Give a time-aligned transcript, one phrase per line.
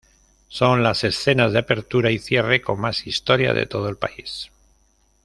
[0.47, 4.49] Son las escenas de apertura y cierre con más historia de todo el país.